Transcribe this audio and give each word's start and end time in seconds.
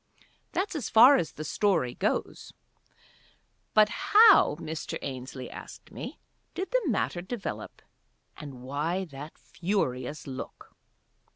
That's 0.51 0.75
as 0.75 0.89
far 0.89 1.15
as 1.17 1.33
the 1.33 1.43
story 1.43 1.93
goes. 1.93 2.53
But 3.75 3.89
how, 3.89 4.55
Mr. 4.55 4.97
Ainslie 5.03 5.47
asked 5.47 5.91
me, 5.91 6.17
did 6.55 6.71
the 6.71 6.81
matter 6.87 7.21
develop, 7.21 7.83
and 8.35 8.63
why 8.63 9.05
that 9.05 9.37
furious 9.37 10.25
look? 10.25 10.75